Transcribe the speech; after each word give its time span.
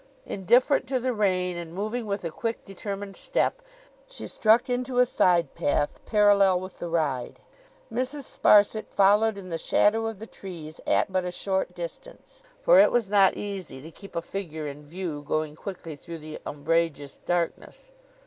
Indifferent 0.25 0.87
to 0.87 0.99
the 0.99 1.13
rain, 1.13 1.55
and 1.57 1.75
moving 1.75 2.07
with 2.07 2.25
a 2.25 2.31
quick 2.31 2.65
determined 2.65 3.15
step, 3.15 3.61
she 4.07 4.25
struck 4.25 4.67
into 4.67 4.97
a 4.97 5.05
side 5.05 5.53
path 5.53 5.99
parallel 6.07 6.59
with 6.59 6.79
the 6.79 6.87
ride. 6.89 7.39
Mrs. 7.93 8.23
Sparsit 8.23 8.87
followed 8.89 9.37
in 9.37 9.49
the 9.49 9.59
shadow 9.59 10.07
of 10.07 10.17
the 10.17 10.25
trees, 10.25 10.81
at 10.87 11.11
but 11.11 11.23
a 11.23 11.31
short 11.31 11.75
distance; 11.75 12.41
for 12.59 12.79
it 12.79 12.91
was 12.91 13.11
not 13.11 13.37
easy 13.37 13.79
to 13.79 13.91
keep 13.91 14.15
a 14.15 14.23
figure 14.23 14.65
in 14.65 14.81
view 14.83 15.21
going 15.21 15.55
quickly 15.55 15.95
through 15.95 16.17
the 16.17 16.39
umbrageous 16.47 17.19
darkness. 17.19 17.91